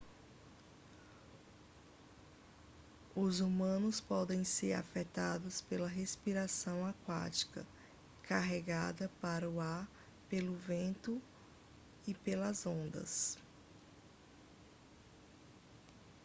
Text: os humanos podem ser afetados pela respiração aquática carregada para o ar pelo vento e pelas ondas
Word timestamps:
os 3.15 3.39
humanos 3.39 4.01
podem 4.01 4.43
ser 4.43 4.73
afetados 4.73 5.61
pela 5.61 5.87
respiração 5.87 6.87
aquática 6.87 7.63
carregada 8.23 9.11
para 9.21 9.47
o 9.47 9.59
ar 9.61 9.87
pelo 10.27 10.55
vento 10.55 11.21
e 12.07 12.15
pelas 12.15 12.65
ondas 12.65 13.37